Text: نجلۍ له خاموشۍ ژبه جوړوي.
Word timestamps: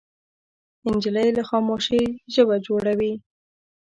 نجلۍ 0.93 1.29
له 1.37 1.43
خاموشۍ 1.49 2.03
ژبه 2.33 2.55
جوړوي. 2.65 3.13